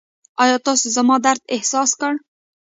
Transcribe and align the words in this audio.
ایا 0.43 0.57
تاسو 0.65 0.85
زما 0.97 1.15
درد 1.25 1.41
احساس 1.55 1.89
کړ؟ 1.99 2.13